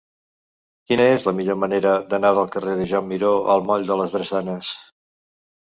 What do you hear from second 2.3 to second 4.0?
del carrer de Joan Miró al moll de